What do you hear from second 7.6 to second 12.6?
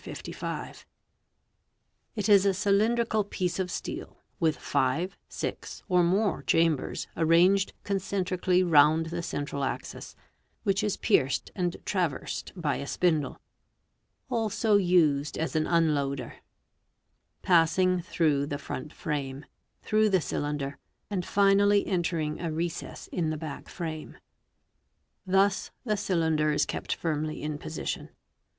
concentrically round the central axis, which is pierced and traversed